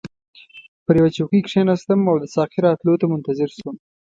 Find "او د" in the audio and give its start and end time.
2.09-2.25